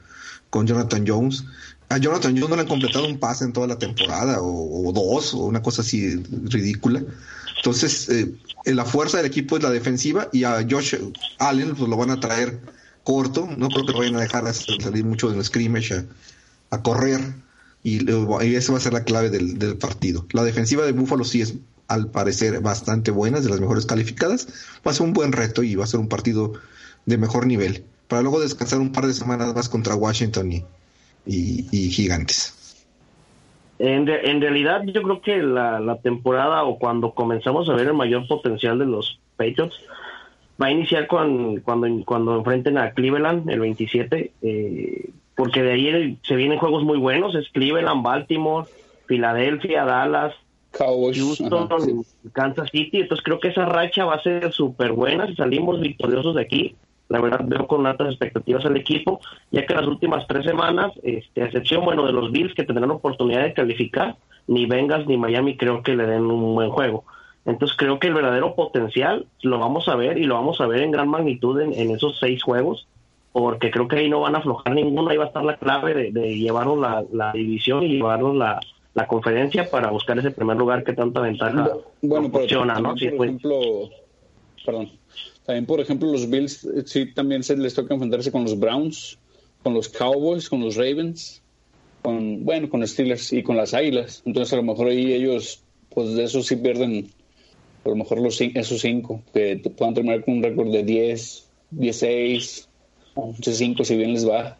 [0.49, 1.45] con Jonathan Jones.
[1.89, 5.33] A Jonathan Jones no le han completado un pase en toda la temporada o, dos
[5.33, 7.03] o una cosa así ridícula.
[7.57, 8.33] Entonces, eh,
[8.65, 10.95] la fuerza del equipo es la defensiva y a Josh
[11.37, 12.59] Allen pues, lo van a traer
[13.03, 13.47] corto.
[13.57, 16.05] No creo que vayan a dejar salir mucho del scrimmage
[16.69, 17.19] a, correr
[17.83, 20.25] y, y, esa va a ser la clave del, del partido.
[20.31, 21.55] La defensiva de Buffalo sí es
[21.91, 24.47] al parecer bastante buenas, de las mejores calificadas.
[24.85, 26.53] Va a ser un buen reto y va a ser un partido
[27.05, 27.83] de mejor nivel.
[28.07, 30.63] Para luego descansar un par de semanas más contra Washington y,
[31.25, 32.57] y, Gigantes.
[33.79, 37.93] En, en realidad, yo creo que la, la temporada o cuando comenzamos a ver el
[37.93, 39.75] mayor potencial de los Patriots
[40.61, 46.17] va a iniciar con, cuando, cuando enfrenten a Cleveland el 27, eh, porque de ahí
[46.23, 48.67] se vienen juegos muy buenos, es Cleveland, Baltimore,
[49.07, 50.35] Filadelfia, Dallas,
[50.71, 51.17] Cowboys.
[51.17, 51.93] Houston, ajá, sí.
[52.33, 56.35] Kansas City, entonces creo que esa racha va a ser súper buena si salimos victoriosos
[56.35, 56.75] de aquí.
[57.09, 59.19] La verdad veo con altas expectativas al equipo,
[59.51, 62.89] ya que las últimas tres semanas, este, a excepción bueno de los Bills que tendrán
[62.89, 64.15] oportunidad de calificar,
[64.47, 67.03] ni Bengals ni Miami creo que le den un buen juego.
[67.45, 70.83] Entonces creo que el verdadero potencial lo vamos a ver y lo vamos a ver
[70.83, 72.87] en gran magnitud en, en esos seis juegos,
[73.33, 75.93] porque creo que ahí no van a aflojar ninguno, ahí va a estar la clave
[75.93, 78.61] de, de llevarnos la, la división y llevarnos la,
[78.93, 82.97] la conferencia para buscar ese primer lugar que tanta ventaja Bueno, pero proporciona, ¿no?
[82.97, 83.89] Sí, por pues, ejemplo,
[84.65, 84.91] perdón,
[85.45, 89.17] también por ejemplo los Bills eh, sí también se les toca enfrentarse con los Browns,
[89.63, 91.41] con los Cowboys, con los Ravens,
[92.01, 94.23] con bueno, con Steelers y con las Águilas.
[94.25, 97.09] Entonces a lo mejor ahí ellos pues de esos sí pierden
[97.83, 100.83] a lo mejor los cin- esos cinco que te puedan terminar con un récord de
[100.83, 102.69] 10, 16,
[103.15, 104.57] 11-5 si bien les va.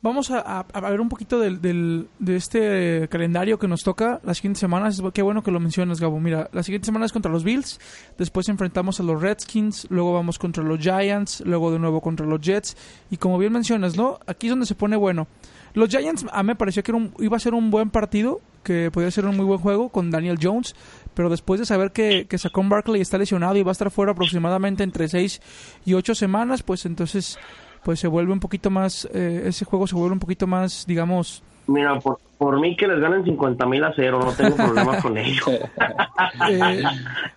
[0.00, 4.60] Vamos a, ver un poquito del, del- de este calendario que nos toca las siguientes
[4.60, 5.02] semanas.
[5.12, 6.20] Qué bueno que lo mencionas, Gabo.
[6.20, 7.80] Mira, la siguiente semana es contra los Bills,
[8.16, 12.40] después enfrentamos a los Redskins, luego vamos contra los Giants, luego de nuevo contra los
[12.40, 12.76] Jets.
[13.10, 14.20] Y como bien mencionas, ¿no?
[14.28, 15.26] Aquí es donde se pone bueno.
[15.74, 18.40] Los Giants a mí me pareció que era un- iba a ser un buen partido,
[18.62, 20.76] que podía ser un muy buen juego con Daniel Jones,
[21.14, 24.12] pero después de saber que, que Saquon Barkley está lesionado y va a estar fuera
[24.12, 25.40] aproximadamente entre 6
[25.84, 27.36] y 8 semanas, pues entonces
[27.82, 31.42] pues se vuelve un poquito más, eh, ese juego se vuelve un poquito más, digamos,
[31.66, 35.18] Mira, por, por mí que les ganen 50 mil a cero, no tengo problemas con
[35.18, 35.44] ello.
[36.48, 36.82] eh,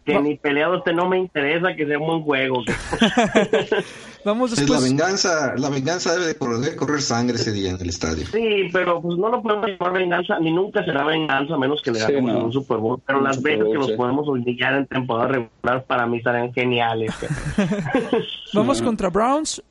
[0.06, 2.62] que ni peleado este no me interesa, que sea un buen juego.
[4.26, 4.84] vamos Es la después.
[4.84, 8.26] venganza, la venganza debe de correr, debe correr sangre ese día en el estadio.
[8.28, 11.92] Sí, pero pues no lo podemos llamar venganza, ni nunca será venganza, a menos que
[11.92, 12.40] le Sí, ganemos no.
[12.40, 13.02] en un Super Bowl.
[13.06, 13.98] Pero Un las veces Bowl, que sí.
[13.98, 17.12] podemos humillar en temporada regular, para mí estarán geniales.
[18.54, 19.62] Vamos contra Browns,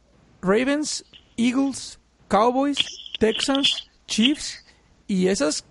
[0.43, 1.05] Ravens,
[1.37, 1.99] Eagles,
[2.29, 2.79] Cowboys,
[3.19, 4.65] Texans, Chiefs
[5.07, 5.65] y esas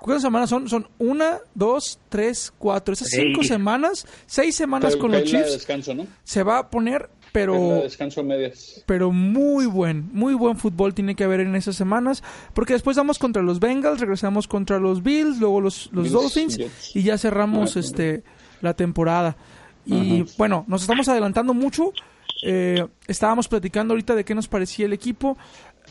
[0.00, 0.68] ¿cuántas semanas son?
[0.68, 2.92] Son una, dos, tres, cuatro.
[2.94, 6.06] Esas cinco semanas, seis semanas Pero con los Chiefs descanso, ¿no?
[6.24, 8.82] se va a poner, pero de descanso medias.
[8.86, 12.22] pero muy buen, muy buen fútbol tiene que haber en esas semanas,
[12.54, 16.56] porque después vamos contra los Bengals, regresamos contra los Bills, luego los, los Bills, Dolphins
[16.56, 16.96] Jets.
[16.96, 18.22] y ya cerramos Ah, este
[18.62, 19.36] la temporada.
[19.84, 21.92] Y bueno, nos estamos adelantando mucho.
[22.42, 25.36] Eh, estábamos platicando ahorita de qué nos parecía el equipo.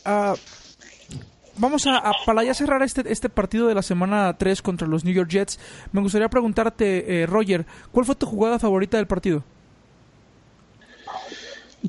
[0.04, 0.36] Ah,
[1.58, 5.04] vamos a, a- para ya cerrar este, este partido de la semana 3 contra los
[5.06, 5.60] New York Jets.
[5.92, 9.44] Me gustaría preguntarte, eh, Roger, ¿cuál fue tu jugada favorita del partido?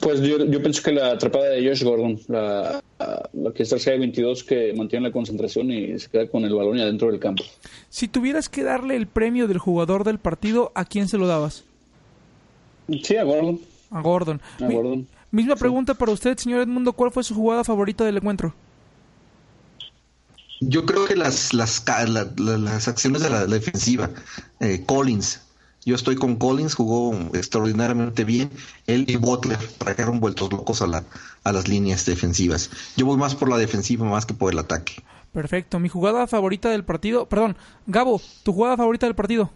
[0.00, 2.82] Pues yo, yo pienso que la atrapada de Josh Gordon, la,
[3.32, 6.54] la que es tercera de 22, que mantiene la concentración y se queda con el
[6.54, 7.42] balón y adentro del campo.
[7.88, 11.64] Si tuvieras que darle el premio del jugador del partido, ¿a quién se lo dabas?
[13.02, 13.58] Sí, a Gordon.
[13.96, 14.40] A Gordon.
[14.60, 15.06] A Mi- Gordon.
[15.30, 16.92] misma pregunta para usted, señor Edmundo.
[16.92, 18.54] ¿Cuál fue su jugada favorita del encuentro?
[20.60, 24.10] Yo creo que las las, ca- la- la- las acciones de la, la defensiva,
[24.60, 25.42] eh, Collins,
[25.84, 28.50] yo estoy con Collins, jugó extraordinariamente bien.
[28.86, 31.04] Él y Butler trajeron vueltos locos a, la,
[31.44, 32.70] a las líneas defensivas.
[32.96, 34.94] Yo voy más por la defensiva más que por el ataque.
[35.32, 35.78] Perfecto.
[35.78, 37.26] Mi jugada favorita del partido.
[37.26, 37.56] Perdón,
[37.86, 39.50] Gabo, ¿tu jugada favorita del partido?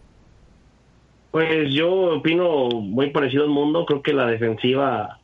[1.31, 5.21] Pues yo opino muy parecido al mundo, creo que la defensiva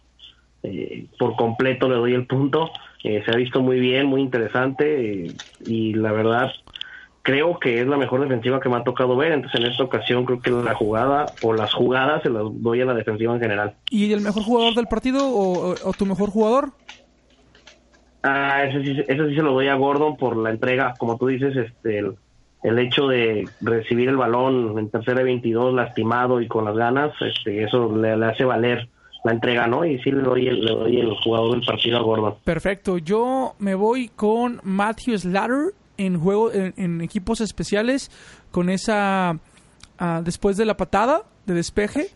[0.63, 2.71] eh, por completo le doy el punto,
[3.05, 5.33] Eh, se ha visto muy bien, muy interesante eh,
[5.65, 6.51] y la verdad
[7.23, 10.25] creo que es la mejor defensiva que me ha tocado ver, entonces en esta ocasión
[10.25, 13.75] creo que la jugada o las jugadas se las doy a la defensiva en general.
[13.91, 16.71] ¿Y el mejor jugador del partido o, tu mejor jugador?
[18.25, 21.29] Ah, ese sí, ese sí se lo doy a Gordon por la entrega, como tú
[21.29, 22.17] dices, este el,
[22.67, 27.13] el hecho de recibir el balón en tercera y 22 lastimado y con las ganas,
[27.21, 28.89] este eso le, hace valer
[29.25, 29.85] la entrega, ¿no?
[29.85, 32.35] Y sí le doy el, le el jugador del partido a Gordon.
[32.43, 32.99] Perfecto.
[32.99, 38.11] Yo me voy con Matthew Slater en juego en, en equipos especiales
[38.51, 39.39] con esa
[40.01, 42.09] ah, después de la patada de despeje,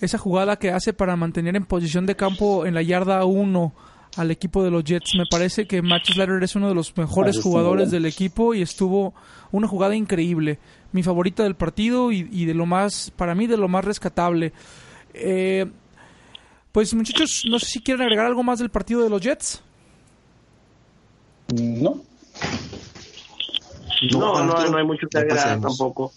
[0.00, 3.72] esa jugada que hace para mantener en posición de campo en la yarda 1
[4.16, 5.14] al equipo de los Jets.
[5.16, 9.14] Me parece que Matthew Slater es uno de los mejores jugadores del equipo y estuvo
[9.52, 10.58] una jugada increíble.
[10.92, 14.52] Mi favorita del partido y, y de lo más, para mí, de lo más rescatable.
[15.14, 15.66] Eh,
[16.72, 19.62] pues muchachos, no sé si quieren agregar algo más del partido de los Jets.
[21.54, 22.02] No.
[24.12, 26.12] No, no, no hay mucho que agregar tampoco.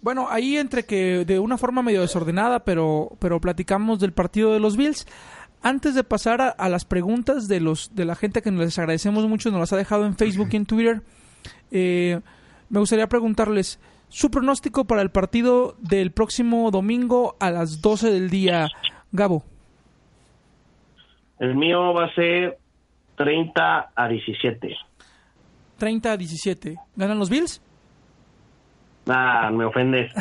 [0.00, 4.60] Bueno, ahí entre que de una forma medio desordenada, pero, pero platicamos del partido de
[4.60, 5.06] los Bills.
[5.62, 8.78] Antes de pasar a, a las preguntas de los de la gente que nos les
[8.78, 11.02] agradecemos mucho, nos las ha dejado en Facebook y en Twitter.
[11.70, 12.20] Eh,
[12.68, 18.30] me gustaría preguntarles su pronóstico para el partido del próximo domingo a las 12 del
[18.30, 18.68] día.
[19.12, 19.44] Gabo.
[21.38, 22.58] El mío va a ser
[23.16, 24.76] 30 a 17.
[25.78, 26.76] 30 a 17.
[26.96, 27.62] ¿Ganan los Bills?
[29.08, 30.12] Ah, me ofendes.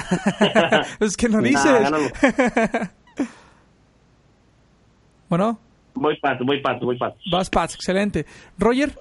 [1.00, 1.92] es que no dices.
[5.30, 5.60] bueno.
[5.94, 7.18] Voy Pats, voy Pats, voy Pats.
[7.32, 8.26] Vas Pats, excelente.
[8.58, 8.98] Roger.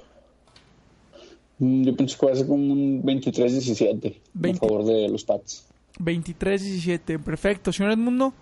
[1.58, 5.66] Mm, yo pienso que va a ser como un 23-17 a favor de los Pats.
[5.98, 7.72] 23-17, perfecto.
[7.72, 8.32] Señor Edmundo.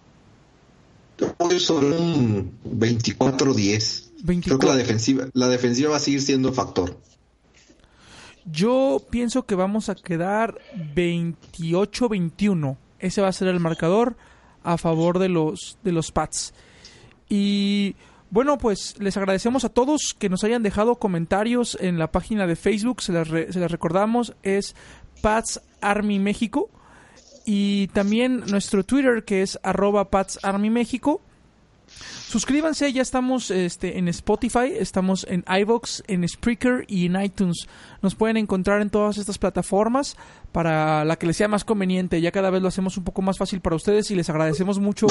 [1.39, 4.11] Voy sobre un 24-10.
[4.45, 6.97] Creo que la defensiva, la defensiva va a seguir siendo factor.
[8.45, 10.59] Yo pienso que vamos a quedar
[10.95, 12.77] 28-21.
[12.99, 14.17] Ese va a ser el marcador
[14.65, 16.55] a favor de los, de los Pats.
[17.35, 17.97] Y
[18.29, 22.57] bueno, pues les agradecemos a todos que nos hayan dejado comentarios en la página de
[22.57, 23.01] Facebook.
[23.01, 24.77] Se las, recordamos, es
[25.23, 26.69] Pats Army México.
[27.47, 31.23] Y también nuestro Twitter que es arroba Pats Army México.
[32.33, 37.69] Suscríbanse, ya estamos este, en Spotify, estamos en iVoox, en Spreaker y en iTunes.
[38.01, 40.17] Nos pueden encontrar en todas estas plataformas
[40.51, 42.23] para la que les sea más conveniente.
[42.23, 45.09] Ya cada vez lo hacemos un poco más fácil para ustedes y les agradecemos mucho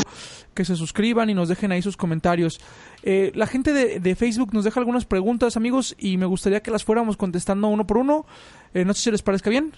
[0.55, 2.59] que se suscriban y nos dejen ahí sus comentarios.
[3.03, 6.83] Eh, la gente de, Facebook nos deja algunas preguntas, amigos, y me gustaría que las
[6.83, 8.25] fuéramos contestando uno por uno.
[8.73, 9.73] Eh, no sé si les parezca bien.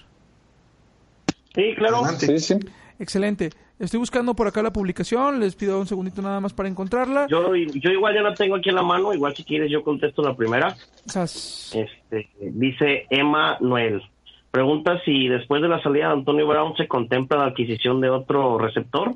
[1.53, 2.03] Sí, claro.
[2.17, 2.55] Sí, sí.
[2.99, 3.49] Excelente.
[3.83, 7.27] Estoy buscando por acá la publicación, les pido un segundito nada más para encontrarla.
[7.27, 10.21] Yo, yo igual ya la tengo aquí en la mano, igual si quieres yo contesto
[10.21, 10.73] la primera.
[11.75, 14.01] Este, dice Emma Noel.
[14.51, 18.57] Pregunta si después de la salida de Antonio Brown se contempla la adquisición de otro
[18.57, 19.15] receptor.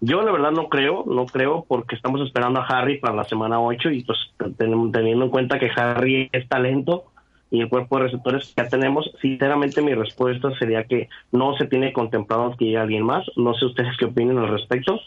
[0.00, 3.60] Yo la verdad no creo, no creo porque estamos esperando a Harry para la semana
[3.60, 4.18] 8 y pues
[4.58, 7.04] teniendo en cuenta que Harry es talento,
[7.50, 11.66] y el cuerpo de receptores que ya tenemos, sinceramente mi respuesta sería que no se
[11.66, 13.24] tiene contemplado que llegue alguien más.
[13.36, 15.00] No sé ustedes qué opinan al respecto.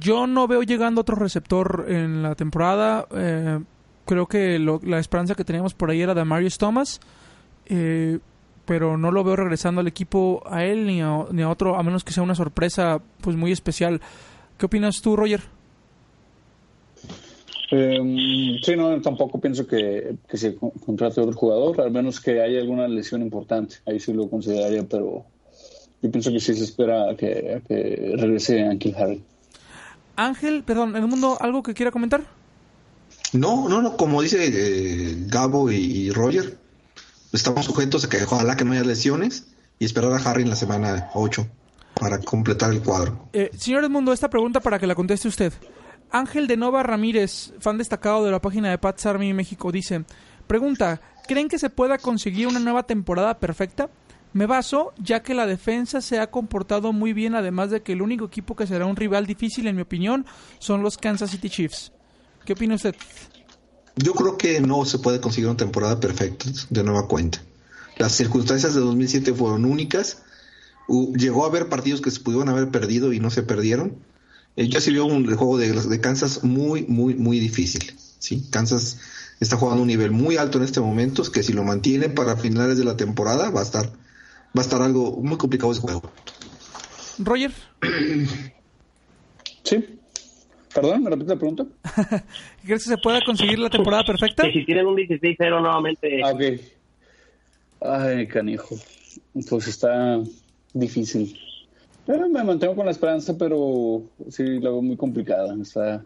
[0.00, 3.06] yo no veo llegando otro receptor en la temporada.
[3.14, 3.60] Eh,
[4.06, 7.00] creo que la esperanza que teníamos por ahí era de Marius Thomas.
[7.66, 8.18] Eh,
[8.64, 11.82] pero no lo veo regresando al equipo a él ni a, ni a otro, a
[11.82, 14.00] menos que sea una sorpresa pues muy especial.
[14.56, 15.40] ¿Qué opinas tú, Roger?
[17.74, 22.86] Eh, sí, no, tampoco pienso que, se contrate otro jugador, al menos que haya alguna
[22.86, 23.76] lesión importante.
[23.86, 25.24] Ahí sí lo consideraría, pero
[26.02, 29.22] yo pienso que sí se espera que, que regrese Ángel Harry.
[30.16, 32.22] Ángel, perdón, ¿en el mundo algo que quiera comentar?
[33.32, 36.58] No, no, no, como dice eh, Gabo y, Roger,
[37.32, 39.46] estamos sujetos a que ojalá que no haya lesiones
[39.78, 41.46] y esperar a Harry en la semana 8
[41.98, 43.30] para completar el cuadro.
[43.32, 45.54] Eh, señor Edmundo, esta pregunta para que la conteste usted.
[46.12, 50.04] Ángel de Nova Ramírez, fan destacado de la página de Pats Army México, dice,
[50.46, 53.88] pregunta, ¿creen que se pueda conseguir una nueva temporada perfecta?
[54.34, 58.02] Me baso, ya que la defensa se ha comportado muy bien, además de que el
[58.02, 60.26] único equipo que será un rival difícil, en mi opinión,
[60.58, 61.92] son los Kansas City Chiefs.
[62.44, 62.94] ¿Qué opina usted?
[63.96, 67.42] Yo creo que no se puede conseguir una temporada perfecta, de nueva cuenta.
[67.96, 70.22] Las circunstancias de 2007 fueron únicas.
[71.16, 74.11] llegó a haber partidos que se pudieron haber perdido y no se perdieron
[74.56, 77.92] eh, ya se vio un juego de, de Kansas muy, muy, muy difícil.
[78.18, 78.46] ¿sí?
[78.50, 79.00] Kansas
[79.40, 82.78] está jugando un nivel muy alto en este momento, que si lo mantiene para finales
[82.78, 86.02] de la temporada va a estar, va a estar algo muy complicado ese juego.
[87.18, 87.52] Roger.
[89.64, 89.98] Sí.
[90.74, 91.66] Perdón, ¿me repite la pregunta?
[92.64, 94.44] ¿Crees que se pueda conseguir la temporada perfecta?
[94.50, 96.22] si tienen un 16-0 nuevamente.
[96.22, 96.42] Ah, ok.
[97.80, 98.76] Ay, canijo.
[99.48, 100.20] Pues está
[100.72, 101.38] difícil
[102.06, 105.54] me mantengo con la esperanza, pero sí la veo muy complicada.
[105.60, 106.04] Está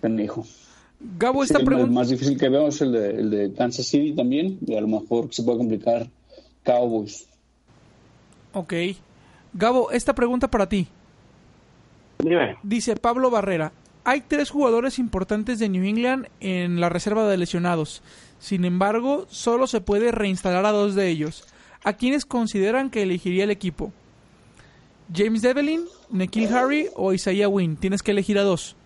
[0.00, 0.44] pendejo.
[1.18, 1.84] Gabo, esta pregunta.
[1.84, 4.80] El más difícil que veo es el de, el de Kansas City también, y a
[4.80, 6.08] lo mejor se puede complicar
[6.64, 7.26] Cowboys.
[8.52, 8.74] Ok.
[9.54, 10.86] Gabo, esta pregunta para ti.
[12.62, 13.72] Dice Pablo Barrera.
[14.04, 18.02] Hay tres jugadores importantes de New England en la reserva de lesionados.
[18.38, 21.44] Sin embargo, solo se puede reinstalar a dos de ellos.
[21.82, 23.92] ¿A quiénes consideran que elegiría el equipo?
[25.12, 27.76] James Devlin, Nikhil Harry o Isaiah Wynn.
[27.76, 28.76] Tienes que elegir a dos.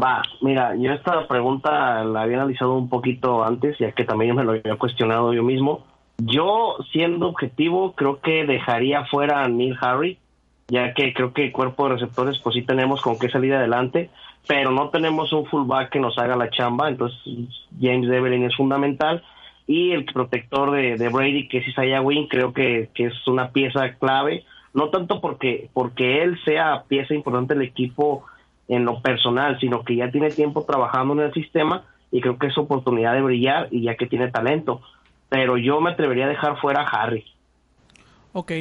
[0.00, 4.42] Va, mira, yo esta pregunta la había analizado un poquito antes, ya que también me
[4.42, 5.84] lo había cuestionado yo mismo.
[6.18, 10.18] Yo, siendo objetivo, creo que dejaría fuera a Neil Harry,
[10.68, 14.10] ya que creo que el cuerpo de receptores, pues sí tenemos con qué salir adelante,
[14.48, 17.20] pero no tenemos un fullback que nos haga la chamba, entonces
[17.80, 19.22] James Devlin es fundamental.
[19.66, 23.94] Y el protector de, Brady, que es Isaiah Wynn, creo que, que es una pieza
[23.94, 24.44] clave
[24.74, 28.24] no tanto porque, porque él sea pieza importante del equipo
[28.68, 32.48] en lo personal, sino que ya tiene tiempo trabajando en el sistema y creo que
[32.48, 34.80] es oportunidad de brillar y ya que tiene talento.
[35.28, 37.24] pero yo me atrevería a dejar fuera a Harry.
[38.32, 38.52] Ok,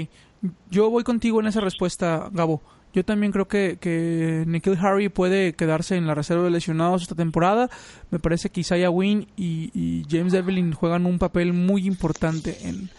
[0.70, 2.62] yo voy contigo en esa respuesta, Gabo.
[2.94, 7.16] Yo también creo que, que Nikhil Harry puede quedarse en la reserva de lesionados esta
[7.16, 7.70] temporada.
[8.12, 12.92] Me parece que Isaiah Wynn y, James Evelyn juegan un papel muy importante en,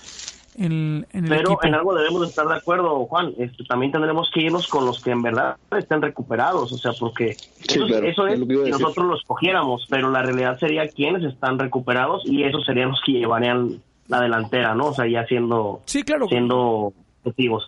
[0.56, 3.32] en, el Pero en algo debemos estar de acuerdo, Juan.
[3.38, 6.72] Este, también tendremos que irnos con los que en verdad estén recuperados.
[6.72, 11.58] O sea, porque eso, es, si nosotros los cogiéramos, pero la realidad sería quienes están
[11.58, 14.86] recuperados y esos serían los que llevarían la delantera, ¿no?
[14.86, 16.28] O sea, ya siendo, sí, claro.
[16.28, 16.92] siendo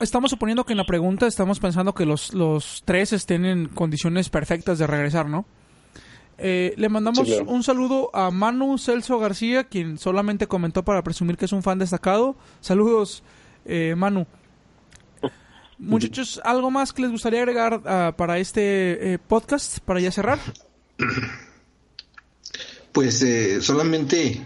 [0.00, 4.28] Estamos suponiendo que en la pregunta estamos pensando que los, los tres estén en condiciones
[4.28, 5.46] perfectas de regresar, ¿no?
[6.38, 11.46] Eh, le mandamos un saludo a Manu Celso García, quien solamente comentó para presumir que
[11.46, 12.36] es un fan destacado.
[12.60, 13.22] Saludos,
[13.64, 14.26] eh, Manu.
[15.78, 20.38] Muchachos, ¿algo más que les gustaría agregar ah, para este eh, podcast, para ya cerrar?
[22.92, 23.22] Pues
[23.60, 24.42] solamente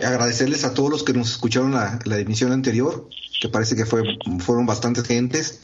[0.00, 3.08] agradecerles a todos los que nos escucharon la, la emisión anterior
[3.40, 4.02] que parece que fue,
[4.38, 5.60] fueron bastantes gentes,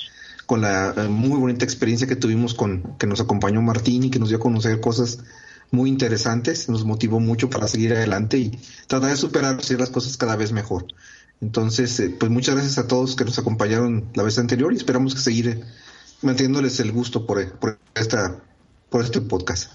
[0.47, 4.19] con la eh, muy bonita experiencia que tuvimos con, que nos acompañó Martín y que
[4.19, 5.19] nos dio a conocer cosas
[5.71, 10.17] muy interesantes, nos motivó mucho para seguir adelante y tratar de superar hacer las cosas
[10.17, 10.87] cada vez mejor.
[11.41, 15.14] Entonces, eh, pues muchas gracias a todos que nos acompañaron la vez anterior y esperamos
[15.14, 15.64] que seguir
[16.23, 18.37] manteniéndoles el gusto por, por, esta,
[18.89, 19.73] por este podcast.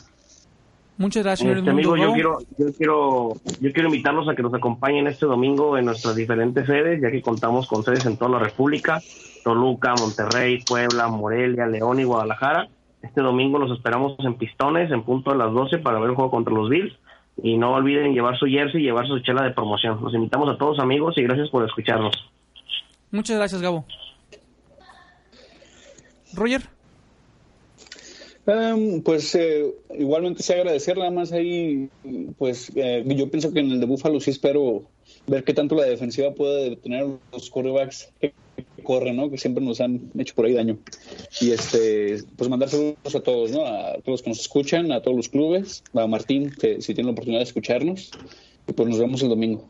[0.97, 1.97] Muchas gracias, este, amigo.
[1.97, 6.15] Yo quiero, yo quiero, yo quiero invitarlos a que nos acompañen este domingo en nuestras
[6.15, 9.01] diferentes sedes, ya que contamos con sedes en toda la República:
[9.43, 12.69] Toluca, Monterrey, Puebla, Morelia, León y Guadalajara.
[13.01, 16.31] Este domingo los esperamos en Pistones, en punto de las 12, para ver el juego
[16.31, 16.93] contra los Bills.
[17.41, 19.99] Y no olviden llevar su jersey y llevar su chela de promoción.
[20.01, 22.13] Los invitamos a todos, amigos, y gracias por escucharnos.
[23.09, 23.85] Muchas gracias, Gabo.
[26.33, 26.61] Roger.
[28.45, 31.89] Em, pues eh, igualmente se agradecer nada más ahí,
[32.39, 34.81] pues eh, yo pienso que en el de Búfalo sí espero
[35.27, 38.33] ver qué tanto la defensiva puede detener los quarterbacks que
[38.83, 39.29] corren, ¿no?
[39.29, 40.77] Que siempre nos han hecho por ahí daño.
[41.39, 43.65] Y este, pues mandar saludos a todos, ¿no?
[43.65, 47.07] A todos los que nos escuchan, a todos los clubes, a Martín, que si tiene
[47.07, 48.11] la oportunidad de escucharnos,
[48.67, 49.69] y pues nos vemos el domingo.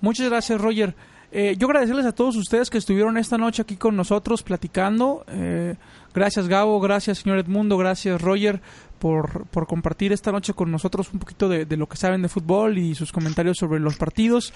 [0.00, 0.94] Muchas gracias, Roger.
[1.30, 5.24] Eh, yo agradecerles a todos ustedes que estuvieron esta noche aquí con nosotros platicando.
[5.28, 5.74] Eh,
[6.14, 8.62] gracias Gabo, gracias señor Edmundo, gracias Roger
[8.98, 12.78] por, por compartir esta noche con nosotros un poquito de, lo que saben de fútbol
[12.78, 14.54] y sus comentarios sobre los partidos.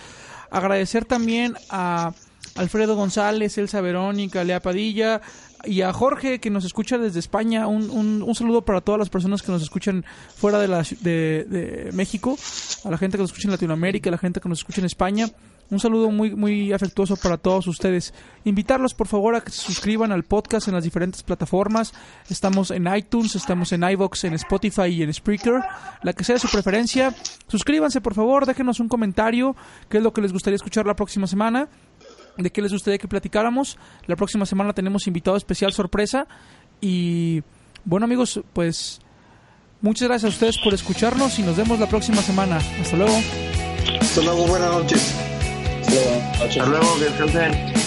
[0.50, 2.12] Agradecer también a
[2.54, 5.20] Alfredo González, Elsa Verónica, Lea Padilla
[5.64, 7.66] y a Jorge que nos escucha desde España.
[7.66, 10.04] Un, un, saludo para todas las personas que nos escuchan
[10.36, 12.36] fuera de, la, de, México,
[12.84, 14.86] a la gente que nos escucha en Latinoamérica, a la gente que nos escucha en
[14.86, 15.28] España.
[15.70, 18.12] Un saludo muy, muy afectuoso para todos ustedes.
[18.44, 21.94] Invitarlos, por favor, a que se suscriban al podcast en las diferentes plataformas.
[22.28, 25.62] Estamos en iTunes, estamos en iVoox, en Spotify y en Spreaker.
[26.02, 27.14] La que sea de su preferencia.
[27.48, 29.56] Suscríbanse, por favor, déjenos un comentario.
[29.88, 31.70] ¿Qué es lo que les gustaría escuchar la próxima semana?
[32.36, 33.78] ¿De qué les gustaría que platicáramos?
[34.06, 36.26] La próxima semana tenemos invitado especial sorpresa.
[36.80, 37.42] Y
[37.84, 39.00] bueno, amigos, pues
[39.80, 42.56] muchas gracias a ustedes por escucharnos y nos vemos la próxima semana.
[42.80, 43.16] Hasta luego.
[44.00, 45.14] Hasta luego, buenas noches.
[46.40, 47.81] Hasta luego, que descansen.